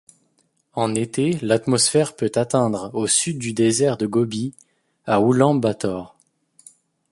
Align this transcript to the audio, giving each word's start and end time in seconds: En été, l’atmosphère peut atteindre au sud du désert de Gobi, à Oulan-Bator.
En 0.73 0.95
été, 0.95 1.33
l’atmosphère 1.43 2.15
peut 2.15 2.31
atteindre 2.33 2.89
au 2.95 3.05
sud 3.05 3.37
du 3.37 3.53
désert 3.53 3.97
de 3.97 4.07
Gobi, 4.07 4.55
à 5.05 5.21
Oulan-Bator. 5.21 6.17